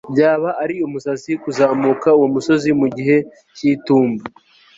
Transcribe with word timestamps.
Byaba 0.13 0.49
ari 0.63 0.75
umusazi 0.87 1.31
kuzamuka 1.43 2.07
uwo 2.17 2.27
musozi 2.33 2.69
mu 2.79 2.87
gihe 2.95 3.17
cyitumba 3.55 4.23